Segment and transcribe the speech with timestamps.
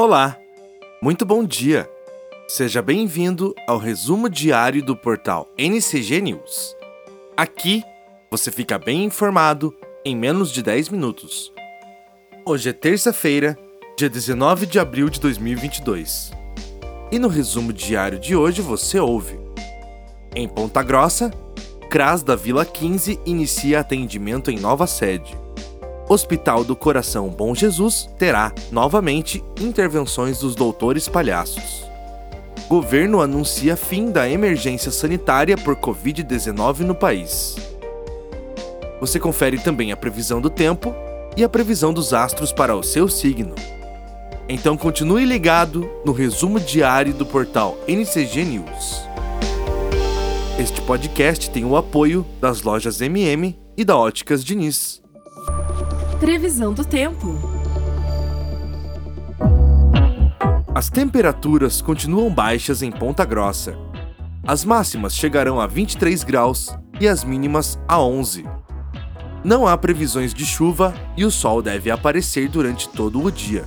[0.00, 0.38] Olá,
[1.02, 1.90] muito bom dia.
[2.46, 6.76] Seja bem-vindo ao resumo diário do portal NCG News.
[7.36, 7.82] Aqui
[8.30, 9.74] você fica bem informado
[10.04, 11.52] em menos de 10 minutos.
[12.46, 13.58] Hoje é terça-feira,
[13.96, 16.30] dia 19 de abril de 2022.
[17.10, 19.36] E no resumo diário de hoje você ouve:
[20.32, 21.28] Em Ponta Grossa,
[21.90, 25.36] CRAS da Vila 15 inicia atendimento em nova sede.
[26.10, 31.86] Hospital do Coração Bom Jesus terá, novamente, intervenções dos doutores palhaços.
[32.66, 37.56] Governo anuncia fim da emergência sanitária por Covid-19 no país.
[39.00, 40.94] Você confere também a previsão do tempo
[41.36, 43.54] e a previsão dos astros para o seu signo.
[44.48, 49.02] Então continue ligado no resumo diário do portal NCG News.
[50.58, 55.02] Este podcast tem o apoio das lojas MM e da Óticas Diniz.
[56.20, 57.38] Previsão do tempo.
[60.74, 63.78] As temperaturas continuam baixas em Ponta Grossa.
[64.44, 68.44] As máximas chegarão a 23 graus e as mínimas a 11.
[69.44, 73.64] Não há previsões de chuva e o sol deve aparecer durante todo o dia.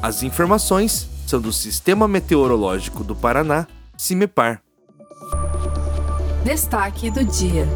[0.00, 4.62] As informações são do Sistema Meteorológico do Paraná, CIMEPAR.
[6.44, 7.68] Destaque do dia.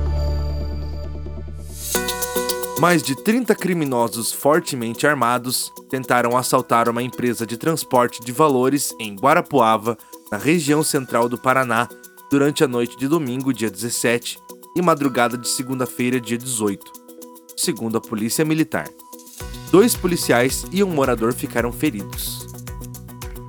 [2.82, 9.14] Mais de 30 criminosos fortemente armados tentaram assaltar uma empresa de transporte de valores em
[9.14, 9.96] Guarapuava,
[10.32, 11.88] na região central do Paraná,
[12.28, 14.36] durante a noite de domingo, dia 17,
[14.74, 16.84] e madrugada de segunda-feira, dia 18,
[17.56, 18.88] segundo a Polícia Militar.
[19.70, 22.48] Dois policiais e um morador ficaram feridos.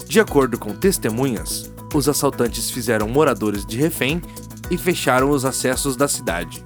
[0.05, 4.21] De acordo com testemunhas, os assaltantes fizeram moradores de refém
[4.69, 6.63] e fecharam os acessos da cidade.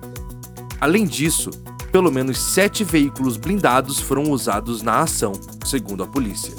[0.81, 1.49] Além disso,
[1.91, 5.33] pelo menos sete veículos blindados foram usados na ação,
[5.65, 6.53] segundo a polícia.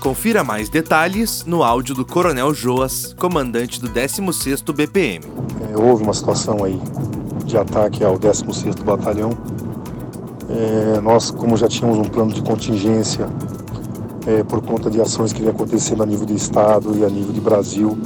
[0.00, 5.24] Confira mais detalhes no áudio do Coronel Joas, comandante do 16º BPM.
[5.68, 6.80] É, houve uma situação aí
[7.44, 9.30] de ataque ao 16º Batalhão.
[10.48, 13.28] É, nós, como já tínhamos um plano de contingência
[14.26, 17.32] é, por conta de ações que iam acontecendo a nível de Estado e a nível
[17.32, 17.98] de Brasil,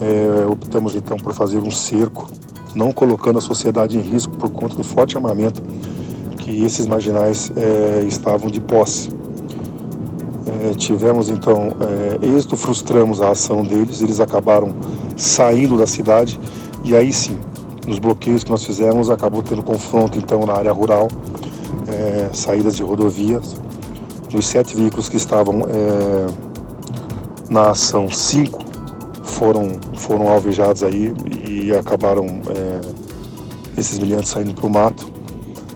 [0.00, 2.28] é, optamos então por fazer um cerco,
[2.74, 5.62] não colocando a sociedade em risco por conta do forte armamento
[6.38, 9.10] que esses marginais é, estavam de posse.
[10.46, 14.74] É, tivemos então é, êxito, frustramos a ação deles, eles acabaram
[15.16, 16.40] saindo da cidade
[16.84, 17.38] e aí sim,
[17.86, 21.08] nos bloqueios que nós fizemos, acabou tendo confronto então na área rural,
[21.88, 23.56] é, saídas de rodovias.
[24.30, 25.62] Dos sete veículos que estavam
[27.48, 28.69] na ação, cinco
[29.40, 31.14] foram, foram alvejados aí
[31.48, 35.10] e acabaram é, esses miliantes saindo para o mato.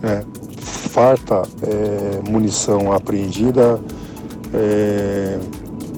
[0.03, 0.23] Né?
[0.61, 3.81] Farta é, munição apreendida,
[4.53, 5.39] é,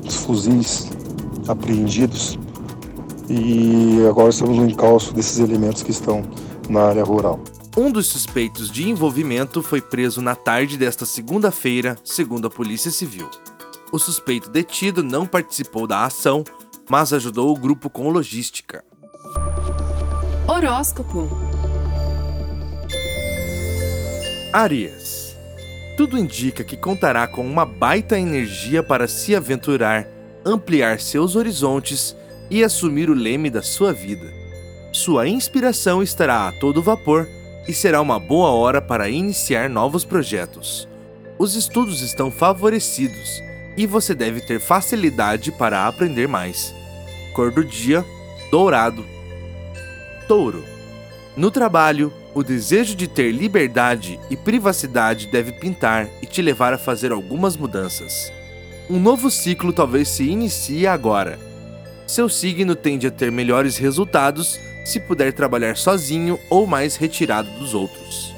[0.09, 0.89] fuzis
[1.45, 2.39] apreendidos
[3.29, 6.23] e agora estamos no encalço desses elementos que estão
[6.69, 7.37] na área rural.
[7.75, 13.29] Um dos suspeitos de envolvimento foi preso na tarde desta segunda-feira, segundo a Polícia Civil.
[13.91, 16.43] O suspeito detido não participou da ação,
[16.89, 18.83] mas ajudou o grupo com logística.
[20.47, 21.29] Horóscopo.
[24.53, 25.35] Arias.
[25.97, 30.07] Tudo indica que contará com uma baita energia para se aventurar,
[30.45, 32.15] ampliar seus horizontes
[32.49, 34.31] e assumir o leme da sua vida.
[34.93, 37.27] Sua inspiração estará a todo vapor
[37.67, 40.87] e será uma boa hora para iniciar novos projetos.
[41.37, 43.43] Os estudos estão favorecidos
[43.77, 46.73] e você deve ter facilidade para aprender mais.
[47.37, 48.03] Cor do dia:
[48.49, 49.05] dourado.
[50.27, 50.65] Touro.
[51.35, 56.79] No trabalho, o desejo de ter liberdade e privacidade deve pintar e te levar a
[56.79, 58.33] fazer algumas mudanças.
[58.89, 61.37] Um novo ciclo talvez se inicie agora.
[62.07, 67.75] Seu signo tende a ter melhores resultados se puder trabalhar sozinho ou mais retirado dos
[67.75, 68.33] outros.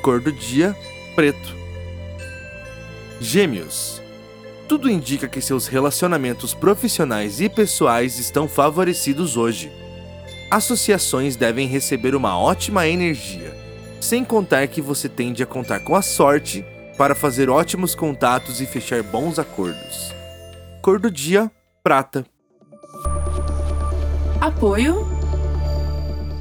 [0.00, 0.74] Cor do dia:
[1.14, 1.54] preto.
[3.20, 4.01] Gêmeos.
[4.72, 9.70] Tudo indica que seus relacionamentos profissionais e pessoais estão favorecidos hoje.
[10.50, 13.54] Associações devem receber uma ótima energia,
[14.00, 16.64] sem contar que você tende a contar com a sorte
[16.96, 20.10] para fazer ótimos contatos e fechar bons acordos.
[20.80, 21.52] Cor do dia:
[21.84, 22.24] prata.
[24.40, 25.06] Apoio.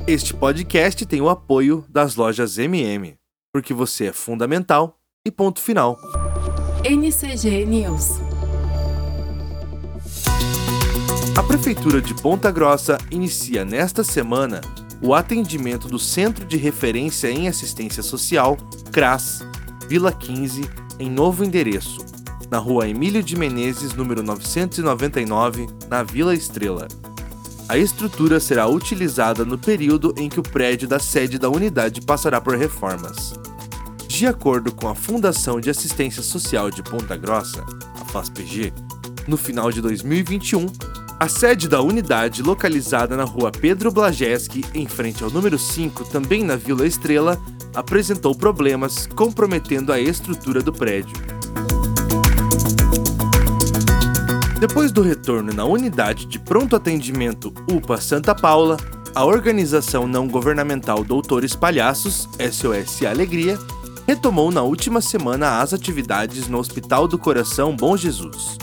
[0.08, 3.14] Este podcast tem o apoio das lojas MM,
[3.54, 5.98] porque você é fundamental e ponto final.
[6.94, 8.20] NCG News.
[11.38, 14.60] A Prefeitura de Ponta Grossa inicia nesta semana
[15.02, 18.58] o atendimento do Centro de Referência em Assistência Social,
[18.92, 19.40] CRAS,
[19.88, 22.06] Vila 15, em novo endereço.
[22.52, 26.90] na rua Emílio de Menezes, número 999, na Vila Estrela.
[27.70, 32.42] A estrutura será utilizada no período em que o prédio da sede da unidade passará
[32.42, 33.32] por reformas.
[34.22, 37.66] De acordo com a Fundação de Assistência Social de Ponta Grossa,
[38.00, 38.72] a FASPG,
[39.28, 40.68] no final de 2021,
[41.20, 46.44] a sede da unidade, localizada na rua Pedro Blajeski, em frente ao número 5, também
[46.44, 47.42] na Vila Estrela,
[47.74, 51.18] apresentou problemas comprometendo a estrutura do prédio.
[54.60, 58.78] Depois do retorno na unidade de pronto atendimento UPA Santa Paula,
[59.16, 63.58] a organização não governamental Doutores Palhaços, SOS Alegria,
[64.08, 68.58] retomou na última semana as atividades no Hospital do Coração Bom Jesus.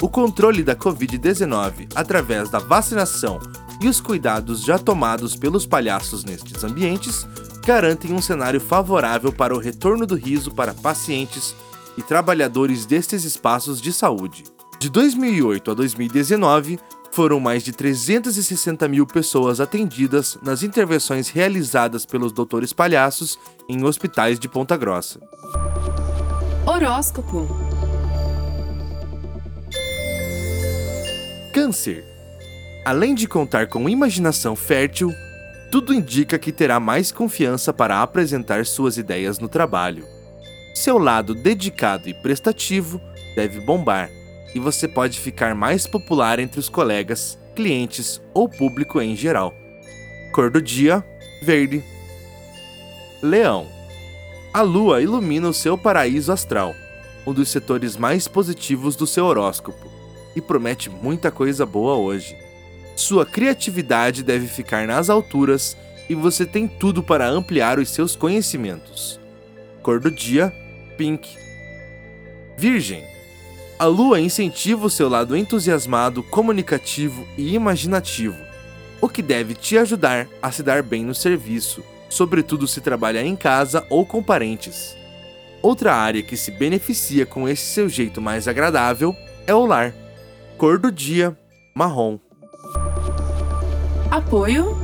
[0.00, 3.40] O controle da Covid-19 através da vacinação
[3.80, 7.26] e os cuidados já tomados pelos palhaços nestes ambientes
[7.64, 11.54] garantem um cenário favorável para o retorno do riso para pacientes
[11.96, 14.44] e trabalhadores destes espaços de saúde.
[14.78, 16.78] De 2008 a 2019,
[17.16, 23.38] foram mais de 360 mil pessoas atendidas nas intervenções realizadas pelos doutores palhaços
[23.70, 25.18] em hospitais de Ponta Grossa.
[26.66, 27.48] Horóscopo.
[31.54, 32.04] Câncer.
[32.84, 35.10] Além de contar com imaginação fértil,
[35.72, 40.04] tudo indica que terá mais confiança para apresentar suas ideias no trabalho.
[40.74, 43.00] Seu lado dedicado e prestativo
[43.34, 44.10] deve bombar
[44.54, 49.54] e você pode ficar mais popular entre os colegas, clientes ou público em geral.
[50.32, 51.04] Cor do dia:
[51.42, 51.82] verde.
[53.22, 53.66] Leão.
[54.52, 56.74] A lua ilumina o seu paraíso astral,
[57.26, 59.90] um dos setores mais positivos do seu horóscopo,
[60.34, 62.36] e promete muita coisa boa hoje.
[62.94, 65.76] Sua criatividade deve ficar nas alturas
[66.08, 69.20] e você tem tudo para ampliar os seus conhecimentos.
[69.82, 70.52] Cor do dia:
[70.96, 71.36] pink.
[72.56, 73.15] Virgem.
[73.78, 78.36] A lua incentiva o seu lado entusiasmado, comunicativo e imaginativo,
[79.02, 83.36] o que deve te ajudar a se dar bem no serviço, sobretudo se trabalha em
[83.36, 84.96] casa ou com parentes.
[85.60, 89.14] Outra área que se beneficia com esse seu jeito mais agradável
[89.46, 89.94] é o lar.
[90.56, 91.36] Cor do dia:
[91.74, 92.18] marrom.
[94.10, 94.74] Apoio.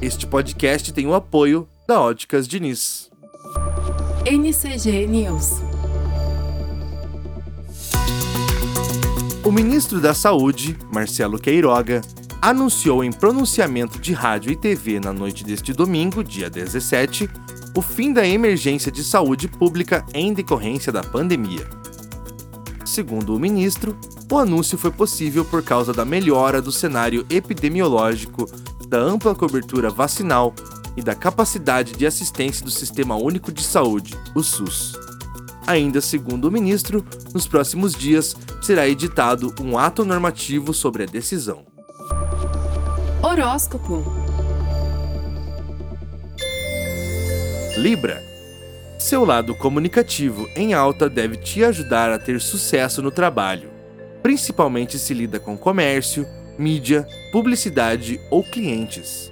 [0.00, 3.10] Este podcast tem o apoio da Óticas Diniz.
[4.24, 5.65] NCG News.
[9.46, 12.00] O ministro da Saúde, Marcelo Queiroga,
[12.42, 17.30] anunciou em pronunciamento de rádio e TV na noite deste domingo, dia 17,
[17.76, 21.64] o fim da emergência de saúde pública em decorrência da pandemia.
[22.84, 23.96] Segundo o ministro,
[24.28, 28.50] o anúncio foi possível por causa da melhora do cenário epidemiológico,
[28.88, 30.52] da ampla cobertura vacinal
[30.96, 34.98] e da capacidade de assistência do Sistema Único de Saúde, o SUS.
[35.68, 38.34] Ainda segundo o ministro, nos próximos dias
[38.66, 41.64] será editado um ato normativo sobre a decisão.
[43.22, 44.02] Horóscopo.
[47.76, 48.20] Libra.
[48.98, 53.70] Seu lado comunicativo em alta deve te ajudar a ter sucesso no trabalho,
[54.20, 56.26] principalmente se lida com comércio,
[56.58, 59.30] mídia, publicidade ou clientes.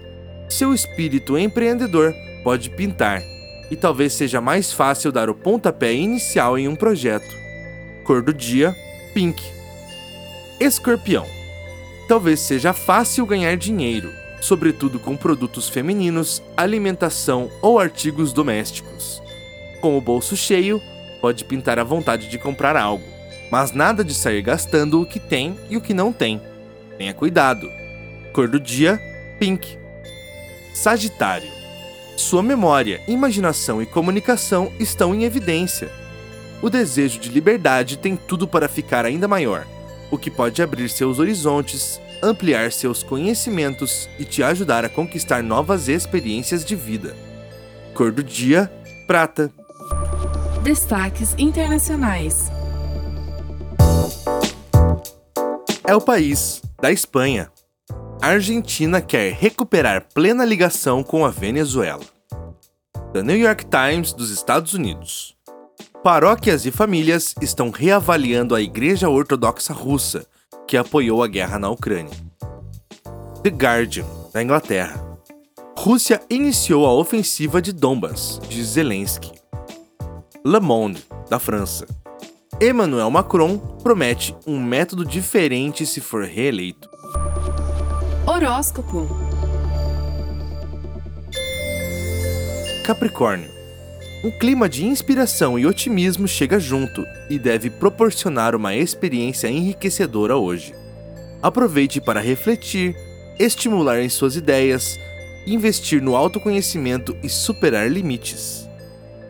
[0.48, 2.14] Seu espírito empreendedor
[2.44, 3.20] pode pintar
[3.68, 7.34] e talvez seja mais fácil dar o pontapé inicial em um projeto.
[8.04, 8.72] Cor do dia:
[9.14, 9.44] pink.
[10.58, 11.24] Escorpião.
[12.08, 19.22] Talvez seja fácil ganhar dinheiro, sobretudo com produtos femininos, alimentação ou artigos domésticos.
[19.80, 20.82] Com o bolso cheio,
[21.20, 23.04] pode pintar a vontade de comprar algo,
[23.50, 26.42] mas nada de sair gastando o que tem e o que não tem.
[26.98, 27.70] Tenha cuidado.
[28.32, 29.00] Cor do dia:
[29.38, 29.78] pink.
[30.74, 31.48] Sagitário.
[32.16, 36.03] Sua memória, imaginação e comunicação estão em evidência.
[36.64, 39.66] O desejo de liberdade tem tudo para ficar ainda maior,
[40.10, 45.88] o que pode abrir seus horizontes, ampliar seus conhecimentos e te ajudar a conquistar novas
[45.88, 47.14] experiências de vida.
[47.92, 48.72] Cor do dia:
[49.06, 49.52] prata.
[50.62, 52.50] Destaques internacionais.
[55.86, 57.52] É o país da Espanha.
[58.22, 62.04] A Argentina quer recuperar plena ligação com a Venezuela.
[63.12, 65.33] The New York Times dos Estados Unidos.
[66.04, 70.26] Paróquias e famílias estão reavaliando a Igreja Ortodoxa Russa,
[70.68, 72.12] que apoiou a guerra na Ucrânia.
[73.42, 75.02] The Guardian, da Inglaterra.
[75.74, 79.32] Rússia iniciou a ofensiva de Donbas, de Zelensky.
[80.44, 81.86] Le Monde, da França.
[82.60, 86.86] Emmanuel Macron promete um método diferente se for reeleito.
[88.26, 89.08] Horóscopo.
[92.84, 93.63] Capricórnio.
[94.24, 100.74] Um clima de inspiração e otimismo chega junto e deve proporcionar uma experiência enriquecedora hoje.
[101.42, 102.96] Aproveite para refletir,
[103.38, 104.98] estimular em suas ideias,
[105.46, 108.66] investir no autoconhecimento e superar limites.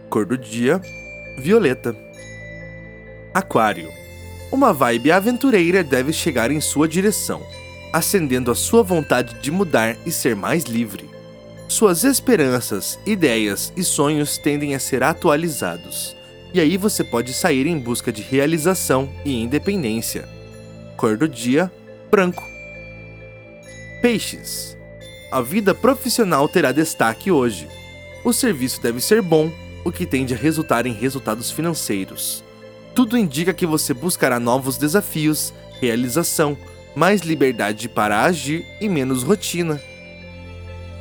[0.08, 0.80] Cor do dia:
[1.36, 1.96] violeta.
[3.34, 3.88] Aquário.
[4.52, 7.42] Uma vibe aventureira deve chegar em sua direção,
[7.92, 11.13] acendendo a sua vontade de mudar e ser mais livre.
[11.66, 16.14] Suas esperanças, ideias e sonhos tendem a ser atualizados,
[16.52, 20.28] e aí você pode sair em busca de realização e independência.
[20.96, 21.72] Cor do dia:
[22.10, 22.42] branco.
[24.02, 24.76] Peixes.
[25.32, 27.66] A vida profissional terá destaque hoje.
[28.22, 29.50] O serviço deve ser bom,
[29.84, 32.44] o que tende a resultar em resultados financeiros.
[32.94, 36.56] Tudo indica que você buscará novos desafios, realização,
[36.94, 39.80] mais liberdade para agir e menos rotina.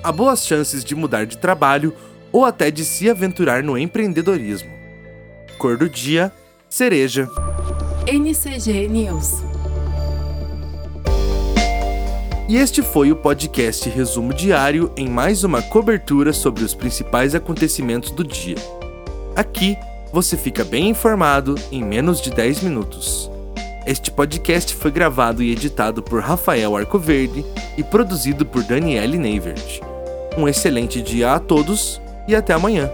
[0.04, 1.94] Há boas chances de mudar de trabalho
[2.30, 4.70] ou até de se aventurar no empreendedorismo.
[5.58, 6.30] Cor do dia:
[6.70, 7.30] cereja.
[8.06, 9.42] NCG News.
[12.50, 18.12] E este foi o podcast Resumo Diário em mais uma cobertura sobre os principais acontecimentos
[18.12, 18.58] do dia.
[19.38, 19.78] Aqui
[20.12, 23.32] você fica bem informado em menos de 10 minutos.
[23.88, 27.46] Este podcast foi gravado e editado por Rafael Arcoverde
[27.78, 29.93] e produzido por Daniele Neivert.
[30.38, 32.90] Um excelente dia a todos e até amanhã.